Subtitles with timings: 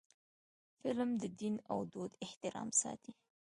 [0.81, 3.11] فلم د دین او دود احترام ساتي